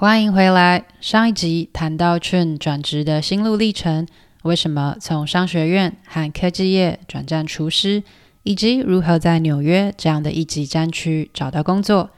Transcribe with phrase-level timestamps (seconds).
[0.00, 0.86] 欢迎回来。
[1.02, 4.08] 上一集谈到 Chun 转职的心路历程，
[4.44, 8.02] 为什么从商学院和科技业转战厨师，
[8.42, 12.08] 以及如何在纽约这样的一级战区找到工作。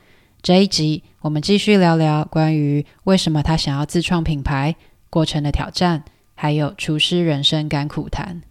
[0.42, 4.76] 这一集我们继续聊聊关于为什么他想要自创品牌
[5.10, 6.04] 过程的挑战，
[6.36, 8.42] 还有厨师人生甘苦谈。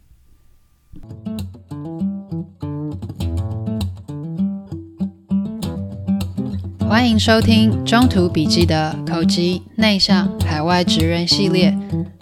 [6.92, 11.74] 欢迎收听中途笔记的口吃内向海外职人系列。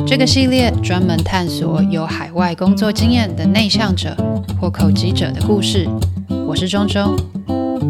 [0.06, 4.16] 这个系列专门探索有海外工作经验的内向者
[4.60, 5.88] 或口吃者的故事。
[6.46, 7.18] 我是中中。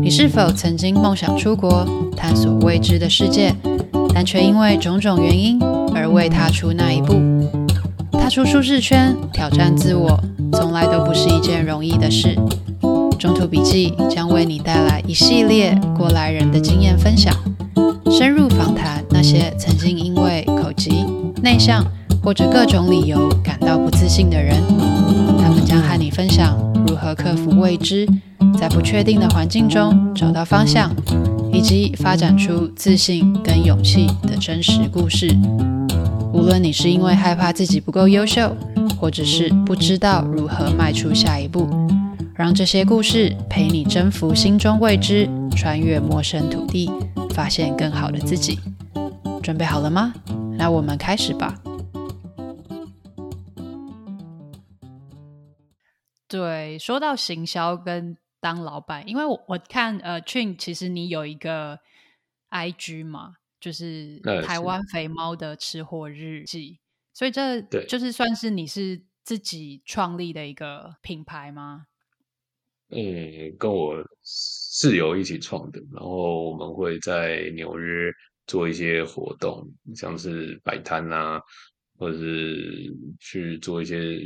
[0.00, 1.86] 你是否曾经梦想出国
[2.16, 3.54] 探索未知的世界，
[4.14, 5.62] 但却因为种种原因
[5.94, 7.12] 而未踏出那一步？
[8.12, 10.18] 踏出舒适圈，挑战自我，
[10.54, 12.34] 从来都不是一件容易的事。
[13.20, 17.36] 中途笔记将为你带来一系列过来人的经验分享，
[18.10, 21.04] 深入访谈那些曾经因为口疾、
[21.42, 21.84] 内向
[22.24, 24.56] 或者各种理由感到不自信的人。
[25.38, 28.08] 他们将和你分享如何克服未知，
[28.58, 30.90] 在不确定的环境中找到方向，
[31.52, 35.36] 以及发展出自信跟勇气的真实故事。
[36.32, 38.56] 无论你是因为害怕自己不够优秀，
[38.98, 41.68] 或者是不知道如何迈出下一步。
[42.40, 46.90] 让这些故事陪你征服心中未知，穿越陌生土地，
[47.34, 48.58] 发现更好的自己。
[49.42, 50.14] 准备好了吗？
[50.56, 51.54] 那我们开始吧。
[56.26, 61.80] 对，说到行销跟当老板，因为我我看呃，Chin，其实你有一个
[62.48, 66.80] IG 嘛，就是台湾肥猫的吃货日记，
[67.12, 71.84] 所以这就是算是你是自己创立的一个品牌吗？
[72.92, 78.10] 嗯，跟我室友一起创的，然后我们会在纽约
[78.48, 81.40] 做一些活动，像是摆摊啊，
[81.96, 84.18] 或者是去做一些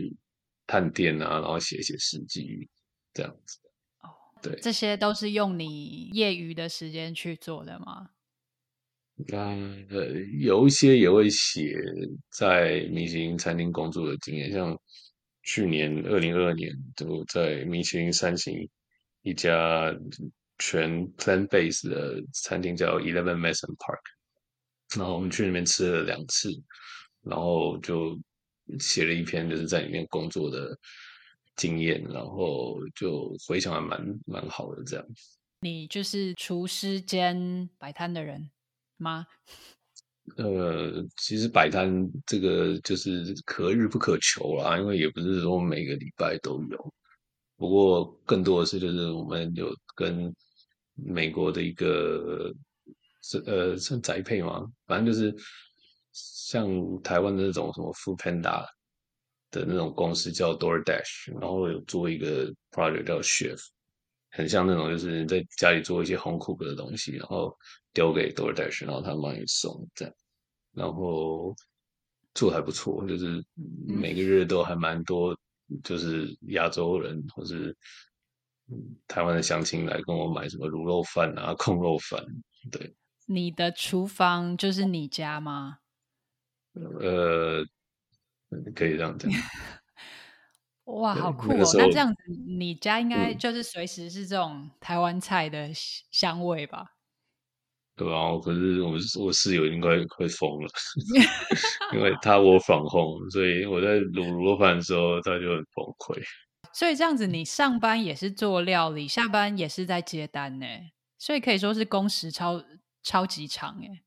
[0.67, 2.67] 探店啊，然后写写诗集
[3.13, 3.59] 这样子。
[4.01, 4.09] 哦，
[4.43, 8.09] 对，这些都是用你业余的时间去做的吗？
[9.31, 10.07] 嗯，呃，
[10.41, 11.77] 有一些也会写
[12.31, 14.75] 在米其林餐厅工作的经验，像。
[15.45, 18.69] 去年二零二二年，就在米其林三星
[19.23, 19.95] 一家
[20.59, 24.01] 全 plan base 的餐厅叫 Eleven Madison Park，
[24.97, 26.51] 然后我们去那边吃了两次，
[27.23, 28.19] 然后就
[28.79, 30.79] 写了一篇就是在里面工作的
[31.57, 35.07] 经验，然后就回想还蛮蛮好的这样。
[35.61, 38.51] 你就是厨师兼摆摊的人
[38.97, 39.27] 吗？
[40.37, 46.95] 呃，其实摆摊这个就是可遇不可求啦，因为也不是说每个礼拜都有。
[47.57, 50.35] 不过更多的是就是我们有跟
[50.95, 52.53] 美国的一个
[53.47, 55.35] 呃算宅配嘛，反正就是
[56.13, 56.69] 像
[57.03, 58.67] 台湾的那种什么 Food Panda
[59.51, 63.61] 的那种公司叫 DoorDash，然后有做一个 project 叫 Chef，
[64.35, 67.57] 很像那种就是在家里做一些 home cook 的东西，然后。
[67.95, 70.13] 丢给 DoorDash，然后他帮你送这样，
[70.73, 71.55] 然后
[72.35, 73.41] 做得还不错，就是
[73.87, 75.33] 每个月都还蛮多，
[75.85, 77.73] 就是亚洲人或是
[79.07, 82.21] 台湾的乡亲来跟我买什么卤肉饭啊、 控肉饭。
[82.73, 82.93] 对，
[83.27, 85.79] 你的厨房就是你家吗？
[86.75, 87.65] 呃，
[88.75, 89.31] 可以这样讲。
[90.85, 91.57] 哇，好酷哦！
[91.77, 95.71] 那，那这样子，你家应该就是随时是这种台湾菜的
[96.11, 96.85] 香味吧？
[97.97, 98.93] 对啊，可是我
[99.25, 100.69] 我室友应该快疯了，
[101.95, 106.23] 因为他我反红，所以我在卤卤肉饭的时候，他就很崩溃。
[106.73, 110.67] 所以这样子，你上班也是做料理，下班也是在接单呢，
[111.19, 112.63] 所以可以说是工时超
[113.03, 114.03] 超级长哎。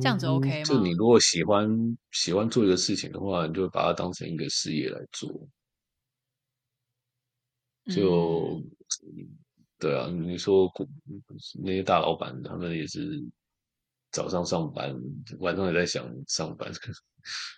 [0.00, 0.64] 这样子 OK 吗？
[0.64, 5.30] 就你如果喜欢喜欢做一个事情的话，你就把它当成一个事业来做，
[7.86, 8.62] 就。
[9.02, 9.28] 嗯
[9.76, 10.72] 对啊，你说
[11.62, 13.22] 那些大老板，他们也是
[14.10, 14.94] 早上上班，
[15.40, 16.72] 晚上也在想上班，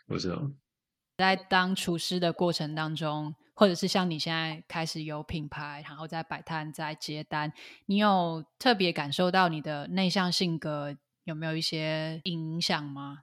[0.08, 0.50] 不是吗？
[1.18, 7.52] 在当厨师的过程当中，或者是像你现在开始有品牌，然后在摆摊、在接单，
[7.84, 10.96] 你有特别感受到你的内向性格
[11.26, 13.18] 有没有一些影响吗？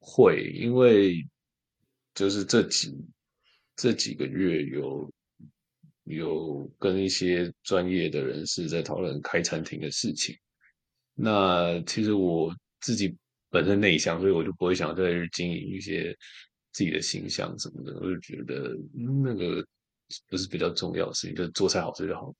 [0.00, 1.24] 会，因为
[2.14, 2.92] 就是这几
[3.76, 5.08] 这几个月有。
[6.10, 10.34] 有跟一些专业的人士在讨论开餐厅的事情。
[11.12, 12.50] 那其实我
[12.80, 13.14] 自己
[13.50, 16.16] 本身内向，所以我就不会想再去经营一些
[16.72, 17.92] 自己的形象什么的。
[18.00, 18.74] 我就觉得
[19.22, 19.62] 那个
[20.30, 22.34] 不是比较重要的事情，就是做菜好吃就好。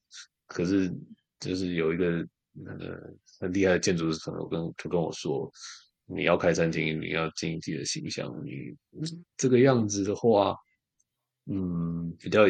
[0.47, 0.91] 可是
[1.39, 5.51] 就是有一个那个很厉害的建筑师朋友跟就跟我说，
[6.07, 8.75] 你要开餐厅，你要经营自己的形象，你
[9.37, 10.57] 这个样子的话，
[11.47, 12.45] 嗯，比较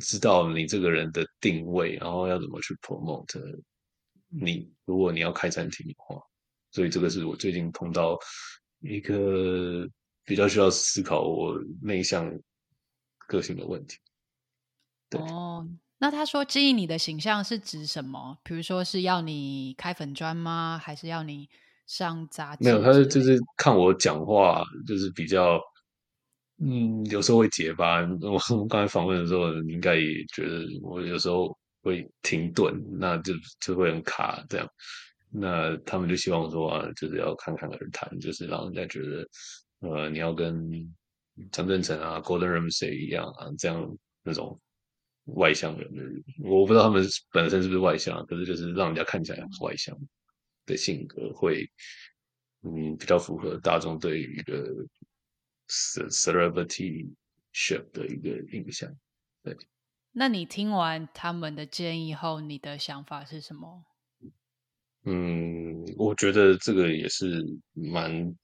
[0.00, 3.60] 知道你这个人的定位，然后要怎么去 promote
[4.28, 4.72] 你。
[4.84, 6.20] 如果你要开餐厅的话，
[6.70, 8.18] 所以这个是我最近碰到
[8.80, 9.88] 一个
[10.24, 12.32] 比较需要思考我内向
[13.26, 13.98] 个性的问题。
[15.10, 15.20] 对。
[15.20, 15.68] 哦。
[15.98, 18.36] 那他说经营你的形象是指什么？
[18.42, 20.78] 比如说是要你开粉砖吗？
[20.82, 21.48] 还是要你
[21.86, 22.64] 上杂志？
[22.64, 25.58] 没有，他是就是看我讲话，就是比较，
[26.58, 28.00] 嗯，有时候会结巴。
[28.20, 34.68] 我刚才访问的时候，你应该也觉得我有时候会停顿，那就就会很卡这样。
[35.30, 39.26] 那他们就希望说啊，就是要侃侃而谈，就是让人家觉得，
[39.80, 40.70] 呃，你要跟
[41.50, 43.88] 张正成啊、Gordon Ramsay 一样啊，这样
[44.22, 44.60] 那种。
[45.34, 49.96] 外向人我不知道他们本身是不是外向，可是就是让人家看起来很外向
[50.64, 51.68] 的性格，会
[52.62, 54.72] 嗯比较符合大众对于一个
[55.68, 57.08] celebrity
[57.52, 58.88] ship 的一个印象。
[59.42, 59.56] 对，
[60.12, 63.84] 那你听完他们的建议后，你的想法是什么？
[65.04, 68.36] 嗯，我觉得这个也是蛮。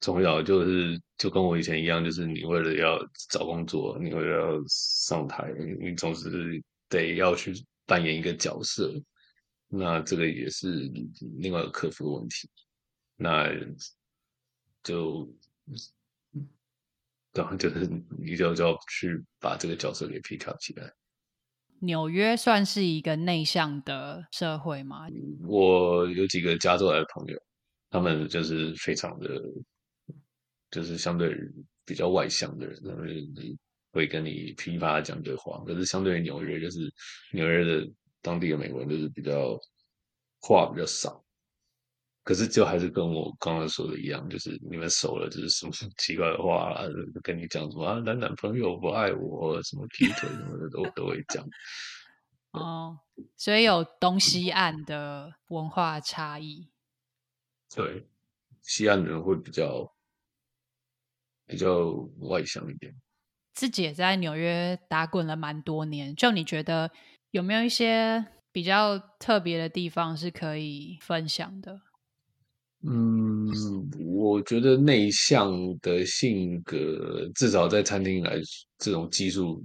[0.00, 2.98] 重要就是就跟我以前一样，就是你为了要
[3.28, 7.52] 找工作，你为了要上台，你总是得要去
[7.86, 8.92] 扮演一个角色。
[9.68, 10.90] 那这个也是
[11.38, 12.48] 另外一个克服的问题。
[13.16, 13.48] 那
[14.82, 15.30] 就，
[17.34, 17.86] 然后就是
[18.18, 20.90] 你就就要去把这个角色给 pick up 起来。
[21.80, 25.06] 纽约算是一个内向的社会吗？
[25.46, 27.38] 我有几个加州来的朋友。
[27.92, 29.28] 他们就是非常的，
[30.70, 31.36] 就是相对
[31.84, 33.08] 比较外向的人，他们
[33.92, 35.62] 会跟你噼啪讲对话。
[35.66, 36.92] 可是相对于纽约，就是
[37.32, 37.90] 纽约的
[38.22, 39.58] 当地的美国人，就是比较
[40.40, 41.24] 话比较少。
[42.22, 46.76] 可是就还是跟我刚刚说的一样，就是你们熟了，就是什么 奇怪的话，
[47.22, 51.44] 跟你讲什么啊，男男朋友不爱我，什么劈腿什么的都 都会讲。
[52.52, 53.00] 哦，
[53.36, 56.68] 所以有东西岸的文化差异。
[57.74, 58.06] 对，
[58.62, 59.90] 西岸人会比较
[61.50, 62.94] 比较外向一点。
[63.52, 66.90] 自己也在纽约打滚了蛮多年，就你觉得
[67.32, 71.80] 有没有一些比较特别的地方是可以分享的？
[72.82, 73.46] 嗯，
[73.98, 78.40] 我觉得内向的性格，至少在餐厅来
[78.78, 79.62] 这种技术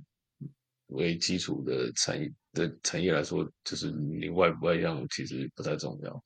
[0.87, 6.23] 为基础的产业的产业来说，就是你外不外向其实不太重要。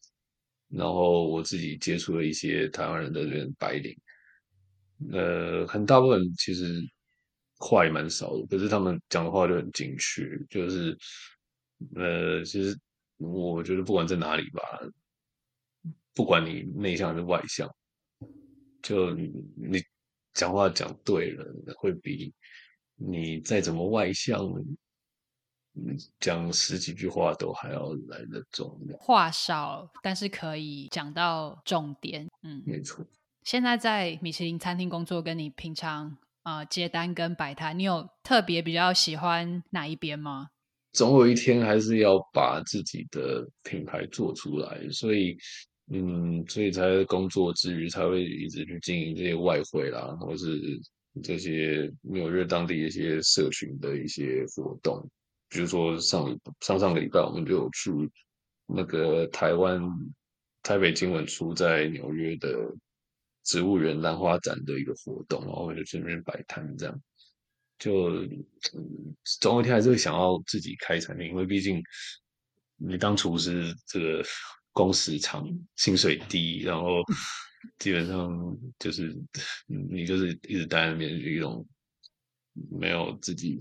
[0.70, 3.96] 然后我自己接触了一些台湾人的人白领，
[5.12, 6.82] 呃，很大部分其实
[7.58, 10.98] 话也蛮少的，可是他们讲的话就很精确，就是
[11.96, 12.78] 呃，其实
[13.18, 14.62] 我觉得不管在哪里吧，
[16.14, 17.70] 不管你内向还是外向，
[18.82, 19.82] 就你
[20.34, 21.46] 讲话讲对了，
[21.78, 22.34] 会比
[22.96, 24.40] 你再怎么外向。
[26.20, 32.28] 讲十几句话都还要来得重要，话少但是可以讲到重点。
[32.42, 33.06] 嗯，没错。
[33.44, 40.50] 现在在米其林餐厅工作，跟你平常呃接单跟摆摊，你有特别比较喜欢哪一边吗？
[40.92, 45.38] 总有一天还是要把自己的品牌做出来，所以
[45.92, 50.60] 嗯，所以才工作之余才会一直去经营这些外汇啦，或是
[51.24, 55.08] 这些纽约当地一些社群的一些活动。
[55.48, 57.92] 比如说上上上个礼拜，我们就有去
[58.68, 59.82] 那个台湾
[60.62, 62.56] 台北经文书在纽约的
[63.50, 67.02] 植物园兰花展的一个活动，然后我就去那边摆摊，这样
[67.80, 68.12] 就
[69.42, 71.82] 总有一天还是会想要自己开餐厅，因为毕竟
[72.78, 74.24] 你当厨师这个
[74.72, 77.04] 工时长，薪水低，然后
[77.80, 78.30] 基本上
[78.78, 79.18] 就是
[79.66, 81.68] 你就是一直待在那边，就一种
[82.70, 83.58] 没有自己。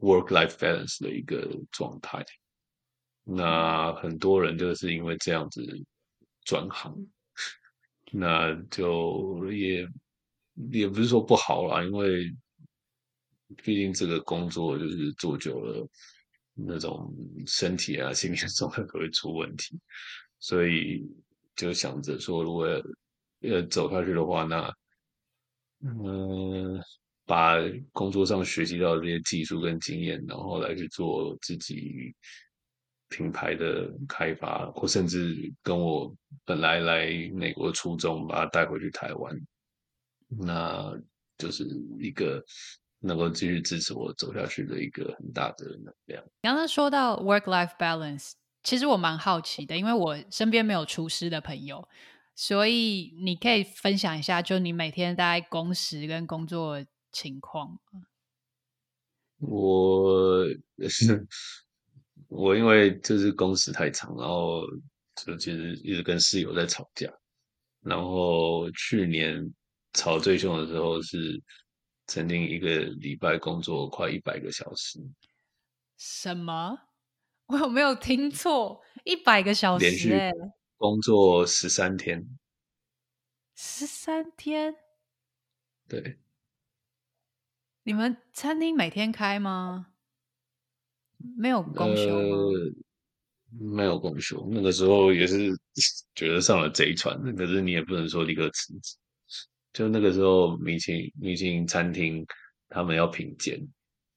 [0.00, 2.24] work-life balance 的一个状态，
[3.24, 5.60] 那很多人就是因为这样子
[6.44, 6.96] 转行，
[8.12, 9.88] 那就也
[10.72, 12.34] 也不是说不好啦，因为
[13.62, 15.88] 毕竟这个工作就是做久了，
[16.54, 17.14] 那种
[17.46, 19.78] 身体啊、心理状态都会出问题，
[20.38, 21.06] 所以
[21.54, 22.68] 就想着说，如果
[23.40, 24.74] 要走下去的话，那
[25.80, 26.82] 嗯。
[27.28, 27.58] 把
[27.92, 32.10] 工作上学习到的这些技术跟经验，然后来去做自己
[33.08, 39.34] 品牌的开发，或甚至跟我本来来美国初衷，把它带回去台湾，
[40.28, 40.92] 那
[41.38, 41.64] 就是
[41.98, 42.44] 一个
[43.00, 46.24] 能够继续支持我走下去的一个很大的能量。
[46.42, 51.88] 刚刚说到 work-life balance，其实我蛮好奇的，因为我身边没有厨师的朋友，
[52.34, 58.02] 所以你可以分享一下，就你每天大概工时跟工作情况吗？
[59.40, 60.44] 我
[60.88, 61.26] 是
[62.28, 64.62] 我，因为就是工时太长，然后
[65.16, 67.12] 就其实一直跟室友在吵架，
[67.80, 69.42] 然后去年
[69.94, 71.42] 吵最凶的时候是
[72.06, 75.00] 曾经一个礼拜工作快一百个小时。
[75.96, 76.78] 什么？
[77.48, 78.80] 我有没有听错？
[79.04, 80.12] 一百个小时，连续
[80.76, 82.22] 工作十三天，
[83.56, 84.76] 十三天，
[85.88, 86.18] 对。
[87.84, 89.94] 你们餐厅每天开吗？
[91.36, 92.36] 没有公休吗？
[92.36, 92.72] 呃，
[93.58, 94.48] 没有公休。
[94.50, 95.50] 那个时候也是
[96.14, 98.96] 觉得上了贼船，可是你也不能说立刻辞职。
[99.72, 102.26] 就那个时候，米其林米其林餐厅
[102.68, 103.60] 他们要评鉴，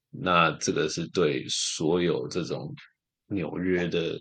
[0.10, 2.74] 那这个是对所有这种
[3.28, 4.20] 纽约的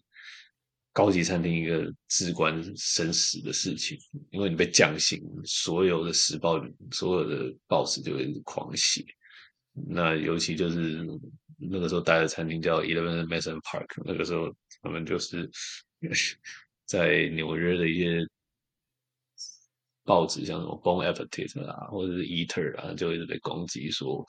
[0.93, 3.99] 高级餐厅一个至关生死的事情，
[4.31, 6.61] 因为你被降薪，所有的时报、
[6.91, 9.05] 所有的报纸就会狂写。
[9.73, 11.07] 那尤其就是
[11.61, 15.51] 那个时候待的餐厅叫 Eleven Madison Park，那个时候他们就是
[16.87, 18.27] 在纽约的一些
[20.05, 24.27] 报纸，像什么 Bon Appetit 啊，或者是 Eater 啊，就一直被攻击说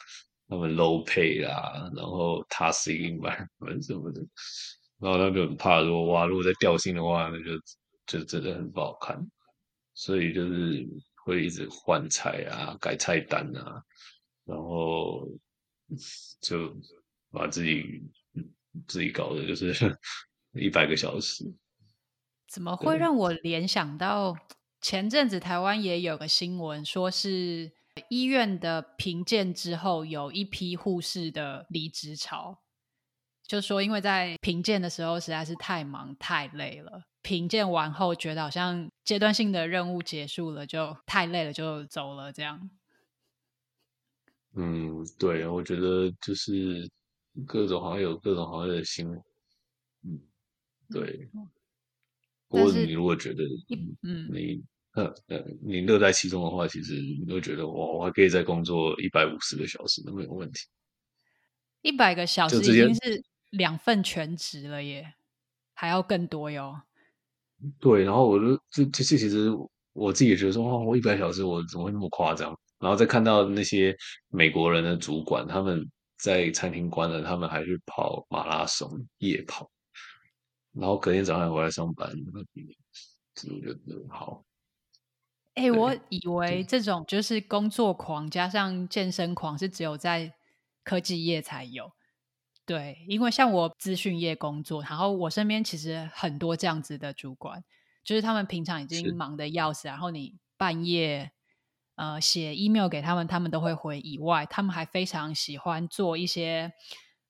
[0.48, 4.22] 他们 low pay 啦，然后 toxic environment 什么的，
[5.00, 7.60] 然后他就很怕说哇，如果再掉薪的话，那就
[8.06, 9.18] 就真的很不好看，
[9.94, 10.86] 所以就是
[11.24, 13.82] 会一直换菜啊，改菜单啊。
[14.44, 15.28] 然后
[16.42, 16.76] 就
[17.32, 18.04] 把自己
[18.88, 19.74] 自己搞的就是
[20.54, 21.46] 一百个小时，
[22.48, 24.36] 怎么会让我联想到
[24.82, 27.72] 前阵子台湾也有个新闻，说是
[28.10, 32.62] 医院的评鉴之后有一批护士的离职潮，
[33.44, 42.70] 就说因为在评鉴的时候实在是太忙太累了，评鉴完后觉得好像阶段性的任务结束了，就太累了就走了这样。
[44.56, 46.90] 嗯，对，我觉得就是
[47.48, 49.18] 各种行业有各种行业的新闻，
[50.04, 50.20] 嗯，
[50.90, 51.30] 对。
[52.48, 53.44] 不过你如果觉得，
[54.04, 54.62] 嗯，你
[54.94, 56.96] 呃呃，你乐在其中的话，其实
[57.26, 60.60] 你会觉得，哇，我还可以再工作一百五十个小时都没有问题。
[61.82, 65.14] 一百个小时已经是两份全职了耶，
[65.74, 66.82] 还要更多哟。
[67.80, 69.50] 对，然后我就就其实其实
[69.94, 72.54] 我自己也觉得说，哇，我一百小时我怎么会那么夸张？
[72.80, 73.96] 然后再看到那些
[74.28, 75.90] 美国人的主管，他们
[76.22, 79.72] 在餐厅关了，他们还去跑马拉松夜跑，
[80.72, 84.46] 然后隔天早上回来上班，我觉得好。
[85.56, 90.32] 哎、欸，我以为这种就是工作狂加上健身狂是只有在
[90.84, 91.92] 科技业才有。
[92.66, 97.64] 对，因为像我资讯业工作，然后我身边其实很多这样子的主管，
[98.04, 101.32] 就是他们平常已经忙得要死，然后你半夜。
[102.02, 104.00] 呃，写 email 给他们，他们都会回。
[104.00, 106.74] 以外，他们还非常喜欢做一些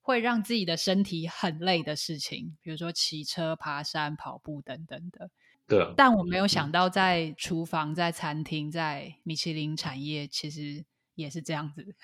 [0.00, 5.30] 会让自己的身体很累的事情，比如说骑车、爬山、跑步等等的。
[5.68, 5.92] 对啊。
[5.94, 10.82] 但我没有想到，在厨房、在餐厅、在米其林产业，其实
[11.16, 11.94] 也是这样子。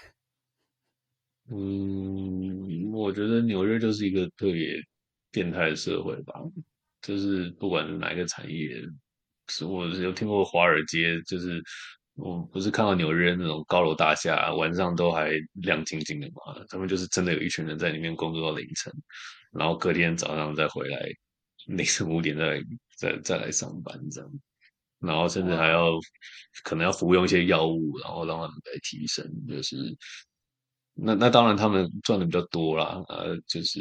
[1.51, 4.75] 嗯，我觉得纽约就是一个特别
[5.31, 6.35] 变态的社会吧。
[7.01, 8.69] 就是不管哪一个产业，
[9.47, 11.65] 是我有听过华尔街，就是。
[12.21, 15.31] 我不是看到纽约那种高楼大厦，晚上都还
[15.63, 16.65] 亮晶晶的嘛？
[16.69, 18.93] 他们就是真的有一群人在里面工作到凌晨，
[19.53, 21.09] 然后隔天早上再回来，
[21.67, 22.61] 凌晨五点再
[22.97, 24.31] 再再来上班这样，
[24.99, 25.93] 然后甚至还要
[26.65, 29.25] 可能要服用一些药物，然后让他们来提升。
[29.47, 29.77] 就是
[30.95, 33.79] 那那当然他们赚的比较多啦，呃，就是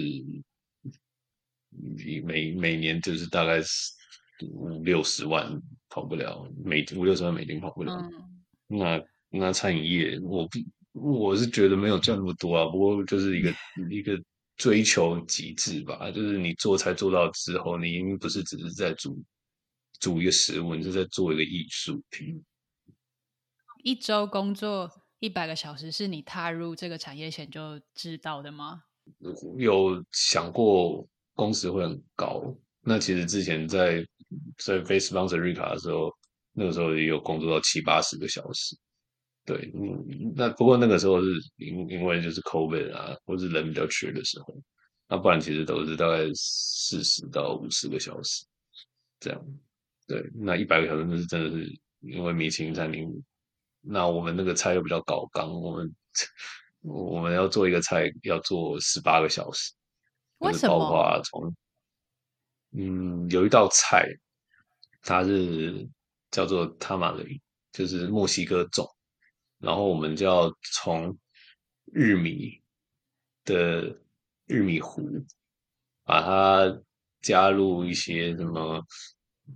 [2.24, 3.98] 每每年就是大概是。
[4.52, 7.94] 五六十万跑不了，每五六十万美金跑不了。
[7.94, 10.48] 嗯、那那餐饮业，我
[10.94, 12.66] 我是觉得没有赚那么多啊。
[12.66, 13.54] 不过就是一个
[13.90, 14.22] 一个
[14.56, 19.22] 追求极致吧，就是你做菜做到之后，你不是只是在煮
[20.00, 22.44] 煮一个食物，你是在做一个艺术品。
[23.84, 24.90] 一周工作
[25.20, 28.82] 一百个小时，是你踏入这个产业前就知道的吗？
[29.58, 32.54] 有想过工时会很高。
[32.82, 34.06] 那其实之前在
[34.58, 36.12] 在 Face Sponsor Rica 的时候，
[36.54, 38.78] 那个时候也有工作到七八十个小时。
[39.46, 44.54] 对，嗯，那不过那个时候是因因为就是 COVID 啊，或是人比较缺的时候，
[45.08, 48.46] 那不然其实都是大概四十到五十个小时
[49.20, 49.42] 这样。
[50.06, 53.10] 对，那一百个小时那是真的是因为米其林餐厅，
[53.80, 55.96] 那我们那个菜又比较高纲，我们
[56.82, 59.72] 我们要做一个菜要做十八个小时，
[60.40, 60.78] 为什么？
[60.78, 61.56] 包括从
[62.80, 64.08] 嗯，有一道菜，
[65.02, 65.90] 它是
[66.30, 67.42] 叫做 tamale，
[67.72, 68.88] 就是墨西哥种，
[69.58, 71.18] 然后我们就要从
[71.94, 72.62] 玉米
[73.46, 74.00] 的
[74.46, 75.02] 玉米糊，
[76.04, 76.82] 把它
[77.22, 78.86] 加入一些什么，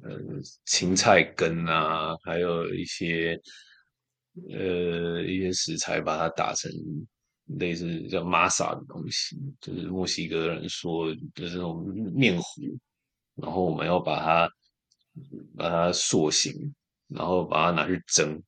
[0.01, 0.17] 呃，
[0.65, 3.39] 芹菜根啊，还有一些
[4.49, 6.71] 呃一些食材，把它打成
[7.59, 11.85] 类似叫 masa 的东西，就是墨西哥人说就是那种
[12.15, 12.61] 面糊。
[13.41, 14.49] 然后我们要把它
[15.57, 16.53] 把它塑形，
[17.07, 18.41] 然后把它拿去蒸，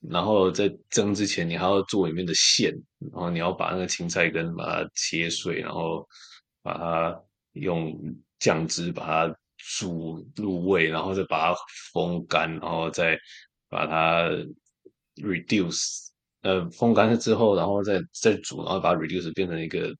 [0.00, 2.72] 然后在蒸之前，你还要做里面的馅，
[3.12, 6.06] 然后你要把那个青菜根把它切碎，然后
[6.62, 7.20] 把它
[7.52, 7.94] 用
[8.38, 9.36] 酱汁把它
[9.78, 11.60] 煮入味，然后再把它
[11.92, 13.18] 风干，然后再
[13.68, 14.30] 把它
[15.16, 16.08] reduce，
[16.42, 19.94] 呃，风干了之后，然后再再煮，然后把 reduce 变成一个。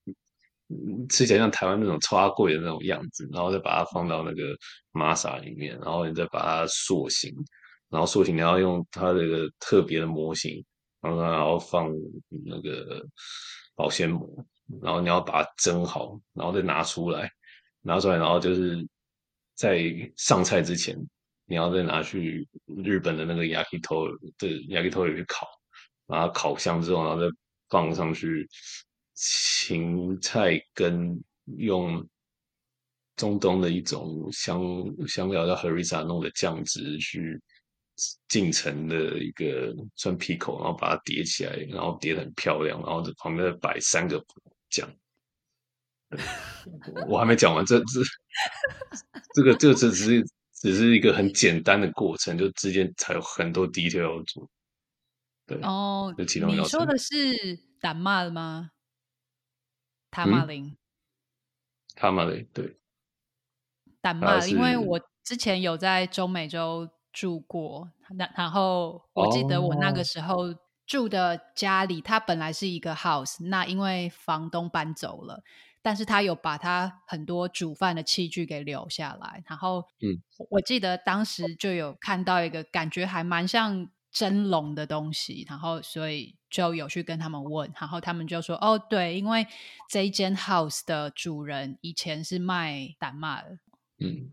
[1.08, 4.56] 吃起来像台湾那种超贵的那种样子，然后再把它放到那个
[4.92, 7.32] 玛莎里面，然后你再把它塑形，
[7.88, 10.64] 然后塑形你要用它这个特别的模型，
[11.00, 11.88] 然后然后放
[12.44, 13.00] 那个
[13.76, 14.28] 保鲜膜，
[14.82, 17.30] 然后你要把它蒸好，然后再拿出来，
[17.82, 18.84] 拿出来，然后就是
[19.54, 19.80] 在
[20.16, 20.96] 上菜之前，
[21.46, 22.48] 你要再拿去
[22.84, 25.46] 日本的那个 yakitori 的 yakitori 去烤，
[26.06, 27.28] 把它烤香之后，然后再
[27.68, 28.48] 放上去。
[29.16, 31.18] 芹菜跟
[31.56, 32.06] 用
[33.16, 34.60] 中东的一种香
[35.08, 37.40] 香料叫 harissa 弄的酱汁去
[38.28, 44.22] 进城的一个算 pickle，然后把它叠起来，然后叠得很漂亮，然后这旁边再摆三个
[44.68, 44.86] 酱。
[47.08, 48.00] 我还没讲完，这这
[49.34, 54.48] 这个这个只是只是一个很简单的过程，就之间才有很多 detail 要做。
[55.46, 57.14] 对哦，你说的是
[57.80, 58.70] 胆骂的吗？
[60.16, 60.74] 塔马林，
[61.94, 62.78] 塔马林对，
[64.00, 70.54] 丹麦，因为我之前有在中美洲住过，那然后我记得我那个时候
[70.86, 75.42] 住的家里，它本来是一个 house，那因为房东搬走了，
[75.82, 83.90] 但是他有把他很多煮饭的器具给留下来，然后，嗯，我记得当时就有看到一个感觉还蛮像。
[84.12, 89.46] 蒸笼的东西，然后所以就有去跟他们问，然后他们就说：“哦，对，因为
[89.90, 93.58] 这一间 house 的主人以前是卖丹麦的。”
[94.00, 94.32] 嗯，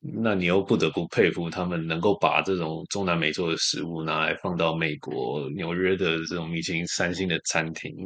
[0.00, 7.96] 那你又不得不佩服他们能够把这种中南美洲的食物拿来放到美国纽约的这种米其林三星的餐厅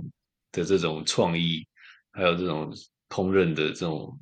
[0.53, 1.67] 的这种创意，
[2.13, 2.73] 还有这种
[3.09, 4.17] 烹饪的这种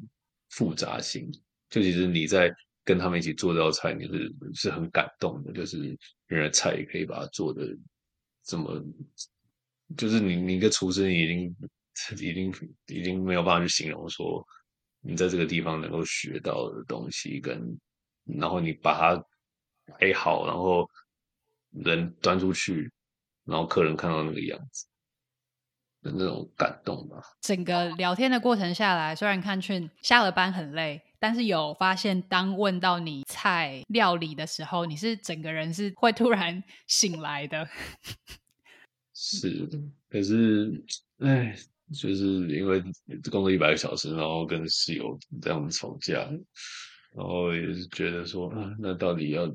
[0.49, 1.31] 复杂性，
[1.69, 2.51] 就其实你在。
[2.87, 5.53] 跟他们一起做这道菜，你是是很感动的。
[5.53, 7.63] 就是原来菜也可以把它做的
[8.47, 8.81] 怎么，
[9.97, 11.57] 就是你你一个厨师，你已经
[12.21, 12.53] 已经
[12.87, 14.47] 已经没有办法去形容说
[15.01, 17.79] 你在这个地方能够学到的东西，跟
[18.25, 19.25] 然后你把它
[19.99, 20.89] 摆好，然后
[21.71, 22.91] 人端出去，
[23.45, 24.87] 然后客人看到那个样子。
[26.07, 27.21] 的那种感动吧。
[27.41, 31.03] 整个聊天的过程下来，虽然看去下了班很累。
[31.19, 37.67] 但是有发现，当问到你菜料理的时候，你是整个人是会突然醒来的。
[39.15, 39.67] 是，
[40.11, 40.85] 可是，
[41.21, 41.57] 哎，
[41.91, 42.83] 就是因为
[43.31, 46.19] 工作一百个小时，然后跟室友这样吵架，
[47.17, 49.51] 然后也是觉得说，啊，那到底要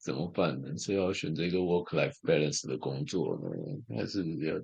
[0.00, 0.76] 怎么办呢？
[0.78, 4.54] 是要选择一个 work-life balance 的工作呢，还是要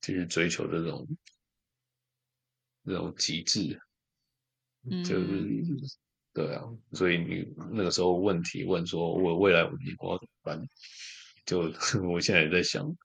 [0.00, 1.06] 继续追求这种
[2.84, 3.78] 这种极致？
[5.04, 5.66] 就是、嗯、
[6.32, 10.68] 对啊，所以你那个时候问题问说，我未来五年我要怎么办？
[11.44, 11.70] 就
[12.10, 12.96] 我现在也在想，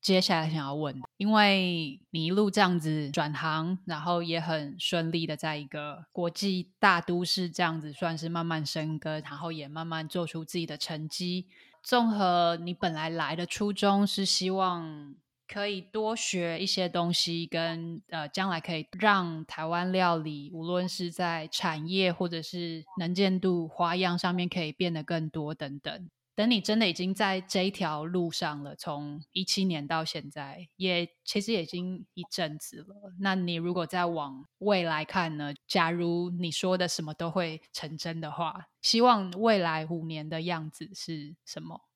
[0.00, 11.46] 接下来想要问，因为你一路这样子转行，然后也很顺利的在一个国际大都市这样子，算是慢慢生根，然后也慢慢做出自己的成绩。
[11.84, 15.14] 综合你本来来的初衷是希望。
[15.52, 26.08] 可以多学一些东西跟，呃，将来可以让台湾料理，无论是在产业或者是能见度、花样上面，可以变得更多等等。
[26.36, 33.12] 等你真的已经在这一条路上了，从一七年到现在，也其实已经一阵子了。
[33.18, 35.52] 那你如果再往未来看呢？
[35.66, 41.89] 假如你说的什么都会成真的话，希望未来五年的样子是什么？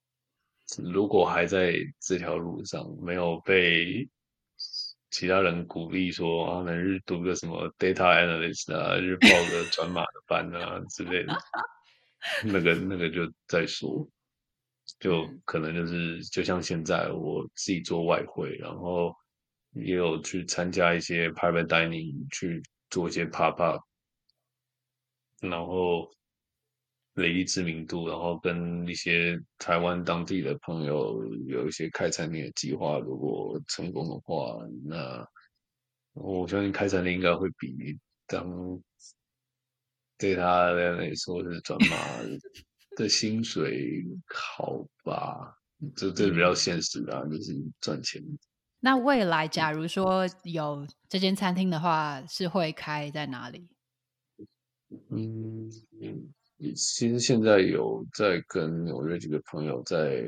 [0.93, 4.09] 如果还在这条路上，没有被
[5.11, 11.37] 其他人鼓励说啊，能日读个什么 data analyst 啊，日报个 转码的班啊之类的，
[12.45, 14.09] 那个那个就再说，
[14.99, 19.15] 就可能就是就像现在我自己做外汇，然后
[19.73, 23.81] 也有去参加一些 private dining，去做一些 pop up，
[25.41, 26.11] 然后
[27.15, 32.99] 累积知名度，然后跟一些台湾当地的朋友有一些开餐厅的计划。
[32.99, 35.27] 如果成功的话，那
[36.13, 38.81] 我相信开餐厅应该会比当
[40.19, 41.97] 对他来说是转码
[42.97, 45.57] 的薪水好吧？
[45.97, 48.23] 这这比较现实啊，就是赚钱。
[48.81, 53.69] 那未来假如说有这间餐厅的话，是会开在哪里？
[55.11, 55.71] 嗯，
[56.75, 60.25] 其实现在有在跟纽约几个朋友在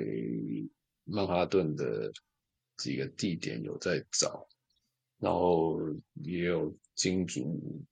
[1.04, 2.12] 曼哈顿的
[2.76, 4.46] 几个地点有在找，
[5.18, 5.78] 然后
[6.24, 7.84] 也有金主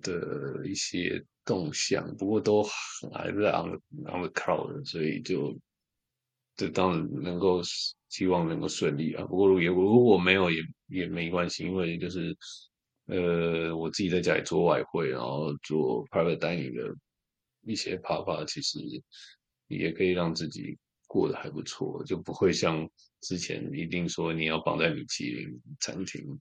[0.00, 2.62] 的一些动向，不过都
[3.12, 5.58] 还是 on on the cloud，所以就
[6.56, 7.60] 这当然能够
[8.08, 9.24] 希望能够顺利啊。
[9.24, 12.36] 不过如果如果没有也也没关系，因为就是。
[13.06, 16.96] 呃，我自己在家里做外汇，然后做 private dining 的
[17.64, 18.78] 一些爬法，其实
[19.68, 22.88] 也可以让自己过得还不错，就不会像
[23.20, 26.38] 之前一定说你要绑在米其林餐厅，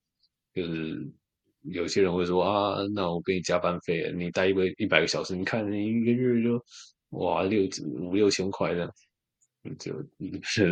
[0.53, 1.09] 就是
[1.63, 6.63] 有些人会说啊，那我给你加班费，你待一个一百个小时，你看你一个月就
[7.09, 7.67] 哇六
[7.99, 8.93] 五六千块这样，
[9.79, 9.93] 就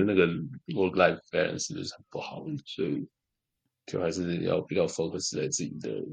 [0.06, 0.28] 那个
[0.68, 3.08] work life balance 是很不好，所以。
[3.86, 6.06] 就还是要比较 focus 在自己的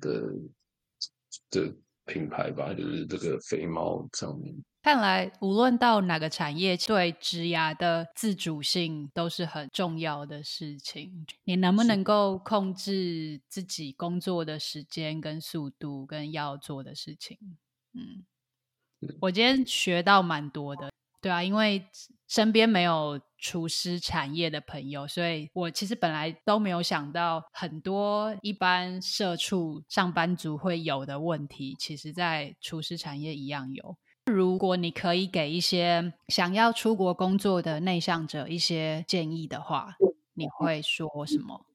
[0.00, 0.34] 的
[1.48, 1.72] 的
[2.06, 4.54] 品牌吧，就是这个肥猫上面。
[4.82, 11.26] 看来无论到哪个产业，对职涯的自主性都是很重要的事情。
[11.44, 17.38] 你能不能够控制自己工作的时间、跟速度、跟要做的事情？
[17.94, 18.26] 嗯，
[19.20, 20.90] 我今天学到蛮多的。
[21.22, 21.86] 对啊，因为
[22.28, 33.98] 身边没有厨师产业的朋友，所以我其实本来都没有想到很多一般社畜上班族会有的问题，其实在厨师产业一样有。
[34.24, 39.94] 如果你可以给一些想要出国工作的内向者一些建议的话，
[40.32, 41.66] 你会说什么？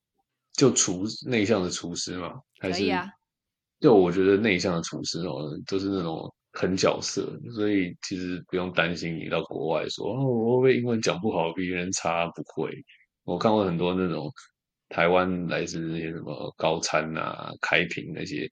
[0.53, 2.41] 就厨内向的厨师吗？
[2.59, 2.79] 还是？
[2.79, 3.07] 可以啊。
[3.79, 6.33] 就我觉得内向的厨师哦，都是那种。
[6.59, 12.69] 很角色，所以其实不用担心你到国外说哦，我会不会英文讲不好，比别人差不会。
[13.23, 14.29] 我看过很多那种
[14.89, 18.45] 台湾来自那些什么高餐啊、开平那些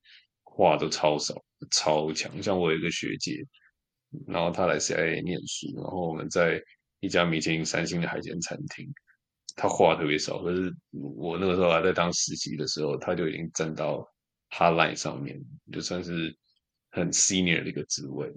[0.45, 1.35] 话都超少、
[1.71, 2.41] 超强。
[2.41, 3.43] 像我有一个学姐，
[4.25, 6.63] 然后她来 CIA 念书，然后我们在
[7.01, 8.87] 一家米其林三星的海鲜餐厅，
[9.57, 10.41] 她话特别少。
[10.41, 14.01] 可是我那个时候还在当实习的时候，她就已经站到
[14.51, 15.37] hotline 上面，
[15.73, 16.33] 就算是。
[16.97, 18.33] 很 senior 的一个职位，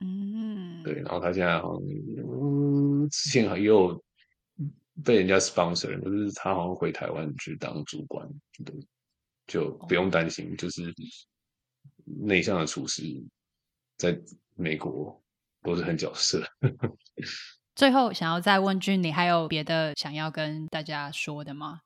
[0.00, 4.02] 嗯，对，然后他现在好像，嗯，之前也有
[5.04, 8.28] 被人家 sponsor，就是他好像回台湾去当主管，
[8.64, 8.74] 对，
[9.46, 10.94] 就不用担心，就是
[12.04, 13.02] 内向的厨师
[13.96, 14.18] 在
[14.56, 15.22] 美国
[15.62, 16.42] 都是很角色。
[17.74, 21.80] 最后，想要再问君，你还有别的想要跟大家说的吗？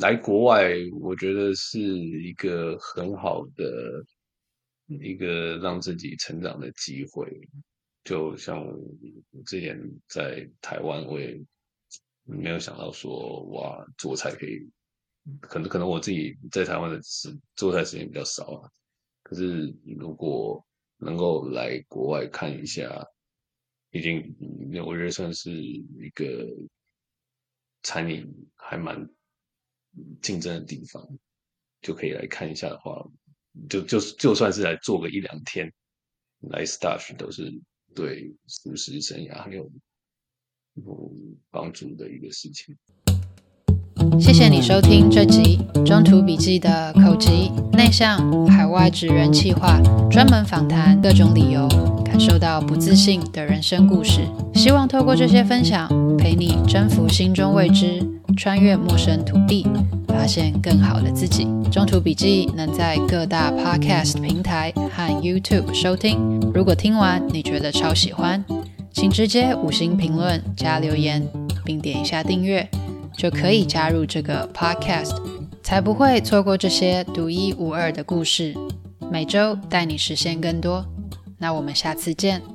[0.00, 4.04] 来国外，我觉得是一个很好的。
[5.00, 7.30] 一个让自己成长的机会，
[8.04, 11.40] 就像我之前在台湾，我也
[12.24, 14.68] 没有想到说，哇，做菜可以，
[15.40, 18.70] 可能可能我自己在台湾的时做菜时间比较少啊。
[19.22, 20.64] 可是如果
[20.98, 23.06] 能够来国外看一下，
[23.90, 24.34] 已经
[24.84, 26.48] 我觉得算是一个
[27.82, 28.26] 餐饮
[28.56, 29.08] 还蛮
[30.20, 31.06] 竞争的地方，
[31.80, 33.04] 就可以来看一下的话。
[33.68, 35.72] 就就就算是来做个一两天，
[36.50, 37.52] 来 stash 都是
[37.94, 39.70] 对厨师生涯很有
[40.74, 41.12] 有
[41.50, 42.76] 帮助的一个事情。
[44.18, 47.30] 谢谢你收听这集中途笔记的口吃
[47.72, 51.68] 内向海外职人企划，专门访谈各种理由
[52.04, 54.22] 感受到不自信的人生故事。
[54.54, 58.04] 希望透过这些分享，陪你征服心中未知，
[58.36, 59.66] 穿越陌生土地。
[60.12, 61.48] 发现更好的自己。
[61.72, 66.38] 中途笔记能在各大 Podcast 平台和 YouTube 收听。
[66.54, 68.44] 如果听完你觉得超喜欢，
[68.92, 71.26] 请直接五星评论加留言，
[71.64, 72.68] 并点一下订阅，
[73.16, 75.16] 就可以加入这个 Podcast，
[75.62, 78.54] 才不会错过这些独一无二的故事。
[79.10, 80.84] 每周带你实现更多。
[81.38, 82.42] 那我们下次见。